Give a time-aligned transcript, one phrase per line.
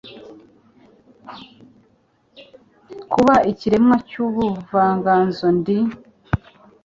[3.11, 5.77] Kuba ikiremwa cyubuvanganzo Ndi,